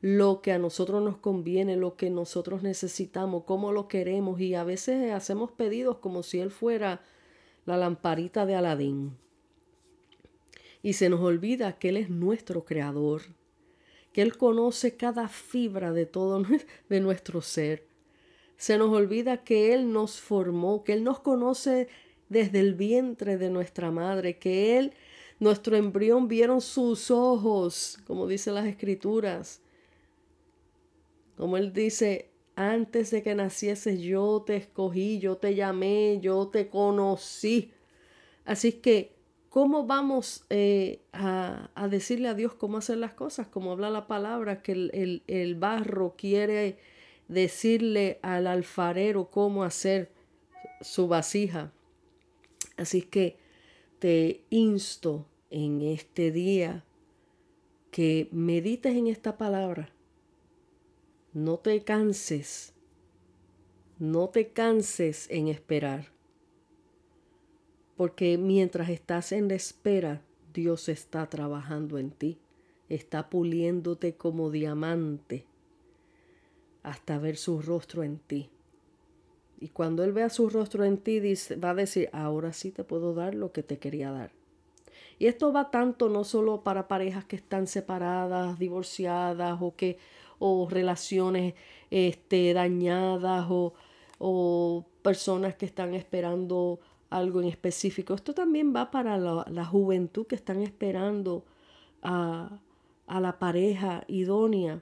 lo 0.00 0.42
que 0.42 0.52
a 0.52 0.58
nosotros 0.58 1.02
nos 1.02 1.16
conviene, 1.16 1.76
lo 1.76 1.96
que 1.96 2.10
nosotros 2.10 2.62
necesitamos, 2.62 3.44
cómo 3.44 3.72
lo 3.72 3.88
queremos 3.88 4.40
y 4.40 4.54
a 4.54 4.64
veces 4.64 5.12
hacemos 5.12 5.50
pedidos 5.50 5.98
como 5.98 6.22
si 6.22 6.40
Él 6.40 6.50
fuera 6.50 7.00
la 7.64 7.76
lamparita 7.76 8.46
de 8.46 8.54
Aladín. 8.54 9.16
Y 10.82 10.92
se 10.92 11.08
nos 11.08 11.20
olvida 11.20 11.78
que 11.78 11.88
Él 11.88 11.96
es 11.96 12.10
nuestro 12.10 12.64
creador, 12.64 13.22
que 14.16 14.22
Él 14.22 14.38
conoce 14.38 14.96
cada 14.96 15.28
fibra 15.28 15.92
de 15.92 16.06
todo 16.06 16.42
de 16.88 17.00
nuestro 17.00 17.42
ser. 17.42 17.86
Se 18.56 18.78
nos 18.78 18.88
olvida 18.88 19.44
que 19.44 19.74
Él 19.74 19.92
nos 19.92 20.22
formó, 20.22 20.84
que 20.84 20.94
Él 20.94 21.04
nos 21.04 21.20
conoce 21.20 21.88
desde 22.30 22.60
el 22.60 22.72
vientre 22.72 23.36
de 23.36 23.50
nuestra 23.50 23.90
madre, 23.90 24.38
que 24.38 24.78
Él, 24.78 24.94
nuestro 25.38 25.76
embrión, 25.76 26.28
vieron 26.28 26.62
sus 26.62 27.10
ojos, 27.10 27.98
como 28.06 28.26
dice 28.26 28.52
las 28.52 28.64
escrituras. 28.64 29.60
Como 31.36 31.58
Él 31.58 31.74
dice, 31.74 32.30
antes 32.54 33.10
de 33.10 33.22
que 33.22 33.34
nacieses 33.34 34.00
yo 34.00 34.42
te 34.46 34.56
escogí, 34.56 35.18
yo 35.18 35.36
te 35.36 35.54
llamé, 35.54 36.20
yo 36.22 36.48
te 36.48 36.70
conocí. 36.70 37.70
Así 38.46 38.72
que 38.72 39.14
¿cómo 39.56 39.86
vamos 39.86 40.44
eh, 40.50 41.00
a, 41.14 41.70
decirle 41.90 42.28
a 42.28 42.34
Dios 42.34 42.52
cómo 42.52 42.76
hacer 42.76 42.98
las 42.98 43.14
cosas? 43.14 43.46
Como 43.46 43.72
habla 43.72 43.88
la 43.88 44.06
palabra, 44.06 44.60
que 44.60 44.72
el, 44.72 45.22
el 45.26 45.54
barro 45.54 46.14
quiere 46.14 46.76
decirle 47.28 48.18
al 48.20 48.48
alfarero 48.48 49.30
cómo 49.30 49.64
hacer 49.64 50.12
su 50.82 51.08
vasija. 51.08 51.72
Así 52.76 53.00
que 53.00 53.38
te 53.98 54.44
insto 54.50 55.24
en 55.48 55.80
este 55.80 56.32
día 56.32 56.84
que 57.90 58.28
medites 58.32 58.94
en 58.94 59.06
esta 59.06 59.38
palabra. 59.38 59.88
No 61.32 61.60
te 61.60 61.82
canses. 61.82 62.74
No 63.98 64.28
te 64.28 64.48
canses 64.48 65.30
en 65.30 65.48
esperar. 65.48 66.15
Porque 67.96 68.38
mientras 68.38 68.88
estás 68.90 69.32
en 69.32 69.48
la 69.48 69.54
espera, 69.54 70.22
Dios 70.52 70.88
está 70.88 71.28
trabajando 71.28 71.98
en 71.98 72.10
ti. 72.10 72.38
Está 72.88 73.30
puliéndote 73.30 74.14
como 74.14 74.50
diamante 74.50 75.44
hasta 76.82 77.18
ver 77.18 77.36
su 77.36 77.60
rostro 77.60 78.04
en 78.04 78.18
ti. 78.18 78.48
Y 79.58 79.68
cuando 79.68 80.04
Él 80.04 80.12
vea 80.12 80.28
su 80.28 80.48
rostro 80.48 80.84
en 80.84 80.98
ti, 80.98 81.20
va 81.62 81.70
a 81.70 81.74
decir, 81.74 82.08
ahora 82.12 82.52
sí 82.52 82.70
te 82.70 82.84
puedo 82.84 83.14
dar 83.14 83.34
lo 83.34 83.52
que 83.52 83.62
te 83.62 83.78
quería 83.78 84.12
dar. 84.12 84.30
Y 85.18 85.26
esto 85.26 85.52
va 85.52 85.70
tanto 85.70 86.08
no 86.08 86.24
solo 86.24 86.62
para 86.62 86.88
parejas 86.88 87.24
que 87.24 87.36
están 87.36 87.66
separadas, 87.66 88.58
divorciadas 88.58 89.58
o 89.60 89.74
que 89.74 89.98
o 90.38 90.68
relaciones 90.70 91.54
este, 91.90 92.52
dañadas 92.52 93.46
o, 93.48 93.72
o 94.18 94.84
personas 95.02 95.54
que 95.56 95.66
están 95.66 95.94
esperando 95.94 96.80
algo 97.10 97.40
en 97.40 97.48
específico. 97.48 98.14
Esto 98.14 98.34
también 98.34 98.74
va 98.74 98.90
para 98.90 99.18
la, 99.18 99.64
juventud 99.64 100.26
que 100.26 100.34
están 100.34 100.62
esperando 100.62 101.44
a, 102.02 102.58
a 103.06 103.20
la 103.20 103.38
pareja 103.38 104.04
idónea. 104.08 104.80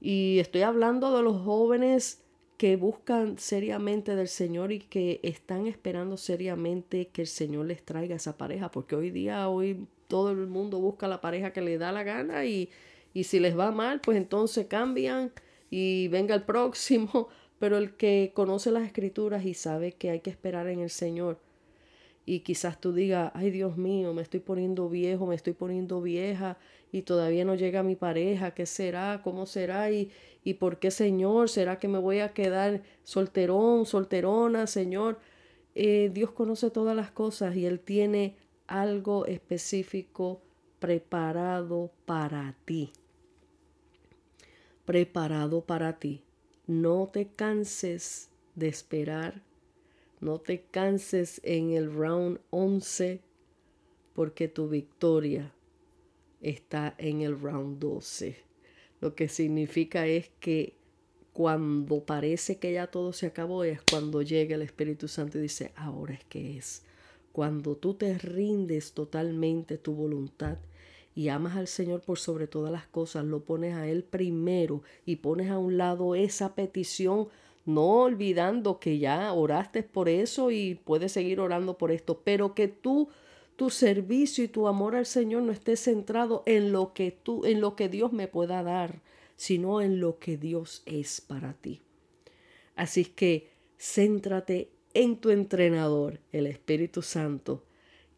Y 0.00 0.38
estoy 0.38 0.62
hablando 0.62 1.16
de 1.16 1.22
los 1.22 1.42
jóvenes 1.42 2.24
que 2.60 2.76
buscan 2.76 3.38
seriamente 3.38 4.16
del 4.16 4.28
Señor 4.28 4.70
y 4.70 4.80
que 4.80 5.18
están 5.22 5.66
esperando 5.66 6.18
seriamente 6.18 7.08
que 7.08 7.22
el 7.22 7.26
Señor 7.26 7.64
les 7.64 7.82
traiga 7.82 8.16
esa 8.16 8.36
pareja, 8.36 8.70
porque 8.70 8.94
hoy 8.94 9.10
día, 9.10 9.48
hoy 9.48 9.86
todo 10.08 10.30
el 10.32 10.46
mundo 10.46 10.78
busca 10.78 11.08
la 11.08 11.22
pareja 11.22 11.54
que 11.54 11.62
le 11.62 11.78
da 11.78 11.90
la 11.90 12.02
gana 12.02 12.44
y, 12.44 12.68
y 13.14 13.24
si 13.24 13.40
les 13.40 13.58
va 13.58 13.70
mal, 13.70 14.02
pues 14.02 14.18
entonces 14.18 14.66
cambian 14.66 15.32
y 15.70 16.08
venga 16.08 16.34
el 16.34 16.42
próximo, 16.42 17.28
pero 17.60 17.78
el 17.78 17.94
que 17.94 18.32
conoce 18.34 18.72
las 18.72 18.82
escrituras 18.82 19.44
y 19.44 19.54
sabe 19.54 19.92
que 19.92 20.10
hay 20.10 20.20
que 20.20 20.30
esperar 20.30 20.66
en 20.66 20.80
el 20.80 20.90
Señor, 20.90 21.38
y 22.26 22.40
quizás 22.40 22.80
tú 22.80 22.92
digas, 22.92 23.32
ay 23.34 23.50
Dios 23.50 23.76
mío, 23.76 24.12
me 24.14 24.22
estoy 24.22 24.40
poniendo 24.40 24.88
viejo, 24.88 25.26
me 25.26 25.34
estoy 25.34 25.52
poniendo 25.52 26.00
vieja 26.00 26.58
y 26.92 27.02
todavía 27.02 27.44
no 27.44 27.54
llega 27.54 27.82
mi 27.82 27.96
pareja, 27.96 28.52
¿qué 28.52 28.66
será? 28.66 29.20
¿Cómo 29.24 29.46
será? 29.46 29.90
¿Y, 29.90 30.10
¿Y 30.44 30.54
por 30.54 30.78
qué, 30.78 30.90
Señor? 30.90 31.48
¿Será 31.48 31.78
que 31.78 31.88
me 31.88 31.98
voy 31.98 32.20
a 32.20 32.32
quedar 32.32 32.82
solterón, 33.04 33.86
solterona, 33.86 34.66
Señor? 34.66 35.18
Eh, 35.74 36.10
Dios 36.12 36.30
conoce 36.32 36.70
todas 36.70 36.94
las 36.94 37.10
cosas 37.10 37.56
y 37.56 37.66
Él 37.66 37.80
tiene 37.80 38.36
algo 38.66 39.26
específico 39.26 40.40
preparado 40.78 41.90
para 42.06 42.54
ti. 42.64 42.92
Preparado 44.84 45.62
para 45.62 45.98
ti. 45.98 46.22
No 46.70 47.10
te 47.12 47.26
canses 47.26 48.28
de 48.54 48.68
esperar. 48.68 49.42
No 50.20 50.38
te 50.38 50.62
canses 50.70 51.40
en 51.42 51.72
el 51.72 51.92
round 51.92 52.38
11 52.50 53.20
porque 54.14 54.46
tu 54.46 54.68
victoria 54.68 55.52
está 56.40 56.94
en 56.98 57.22
el 57.22 57.40
round 57.40 57.80
12. 57.80 58.36
Lo 59.00 59.16
que 59.16 59.26
significa 59.26 60.06
es 60.06 60.30
que 60.38 60.76
cuando 61.32 62.04
parece 62.04 62.60
que 62.60 62.72
ya 62.72 62.86
todo 62.86 63.12
se 63.12 63.26
acabó 63.26 63.64
es 63.64 63.80
cuando 63.90 64.22
llega 64.22 64.54
el 64.54 64.62
Espíritu 64.62 65.08
Santo 65.08 65.38
y 65.38 65.42
dice, 65.42 65.72
ahora 65.74 66.14
es 66.14 66.24
que 66.26 66.56
es. 66.56 66.84
Cuando 67.32 67.76
tú 67.76 67.94
te 67.94 68.16
rindes 68.16 68.92
totalmente 68.92 69.76
tu 69.76 69.92
voluntad 69.92 70.58
y 71.14 71.28
amas 71.28 71.56
al 71.56 71.66
Señor 71.66 72.00
por 72.02 72.18
sobre 72.18 72.46
todas 72.46 72.72
las 72.72 72.86
cosas, 72.86 73.24
lo 73.24 73.44
pones 73.44 73.74
a 73.74 73.88
Él 73.88 74.04
primero 74.04 74.82
y 75.04 75.16
pones 75.16 75.50
a 75.50 75.58
un 75.58 75.76
lado 75.76 76.14
esa 76.14 76.54
petición, 76.54 77.28
no 77.66 78.02
olvidando 78.02 78.78
que 78.78 78.98
ya 78.98 79.32
oraste 79.32 79.82
por 79.82 80.08
eso 80.08 80.50
y 80.50 80.76
puedes 80.84 81.12
seguir 81.12 81.40
orando 81.40 81.76
por 81.78 81.90
esto, 81.90 82.20
pero 82.24 82.54
que 82.54 82.68
tú 82.68 83.08
tu 83.60 83.68
servicio 83.68 84.42
y 84.42 84.48
tu 84.48 84.68
amor 84.68 84.96
al 84.96 85.04
Señor 85.04 85.42
no 85.42 85.52
esté 85.52 85.76
centrado 85.76 86.42
en 86.46 86.72
lo 86.72 86.94
que 86.94 87.10
tú, 87.10 87.44
en 87.44 87.60
lo 87.60 87.76
que 87.76 87.90
Dios 87.90 88.10
me 88.10 88.26
pueda 88.26 88.62
dar, 88.62 89.02
sino 89.36 89.82
en 89.82 90.00
lo 90.00 90.18
que 90.18 90.38
Dios 90.38 90.82
es 90.86 91.20
para 91.20 91.52
ti. 91.52 91.82
Así 92.74 93.04
que 93.04 93.50
céntrate 93.78 94.70
en 94.94 95.16
tu 95.16 95.28
entrenador, 95.28 96.20
el 96.32 96.46
Espíritu 96.46 97.02
Santo, 97.02 97.62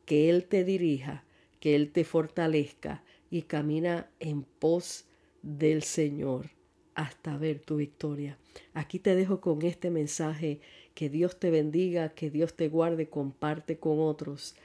que 0.05 0.31
Él 0.31 0.47
te 0.47 0.63
dirija, 0.63 1.25
que 1.63 1.77
Él 1.77 1.93
te 1.93 2.03
fortalezca 2.03 3.05
y 3.31 3.43
camina 3.43 4.11
en 4.19 4.43
pos 4.43 5.05
del 5.43 5.85
Señor 5.85 6.51
hasta 6.97 7.37
ver 7.37 7.61
tu 7.61 7.77
victoria. 7.77 8.37
Aquí 8.75 8.99
te 8.99 9.15
dejo 9.15 9.41
con 9.41 9.63
este 9.63 9.89
mensaje. 9.89 10.61
Que 10.97 11.09
Dios 11.09 11.39
te 11.39 11.51
bendiga, 11.51 12.09
que 12.09 12.31
Dios 12.31 12.55
te 12.55 12.69
guarde, 12.69 13.09
comparte 13.09 13.79
con 13.79 14.01
otros 14.01 14.57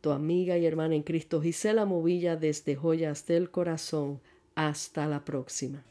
tu 0.00 0.12
amiga 0.12 0.56
y 0.56 0.64
hermana 0.64 0.94
en 0.94 1.02
Cristo 1.02 1.42
Gisela 1.42 1.84
Movilla 1.84 2.36
desde 2.36 2.74
Joyas 2.74 3.26
del 3.26 3.50
Corazón. 3.50 4.22
Hasta 4.54 5.06
la 5.06 5.26
próxima. 5.26 5.84